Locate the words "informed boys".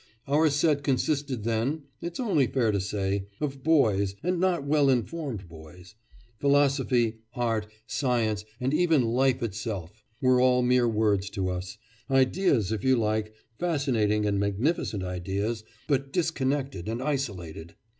4.89-5.93